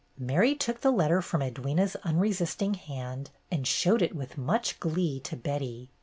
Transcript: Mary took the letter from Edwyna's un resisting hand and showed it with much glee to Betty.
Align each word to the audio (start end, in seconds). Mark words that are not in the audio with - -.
Mary 0.17 0.55
took 0.55 0.81
the 0.81 0.89
letter 0.89 1.21
from 1.21 1.41
Edwyna's 1.41 1.95
un 2.03 2.17
resisting 2.17 2.73
hand 2.73 3.29
and 3.51 3.67
showed 3.67 4.01
it 4.01 4.15
with 4.15 4.35
much 4.35 4.79
glee 4.79 5.19
to 5.19 5.35
Betty. 5.35 5.91